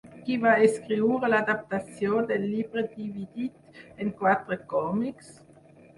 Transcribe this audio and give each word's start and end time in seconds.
Qui 0.27 0.35
va 0.43 0.51
escriure 0.67 1.27
l'adaptació 1.33 2.23
del 2.31 2.47
llibre 2.53 2.85
dividit 2.97 3.79
en 4.07 4.11
quatre 4.23 4.59
còmics? 4.73 5.31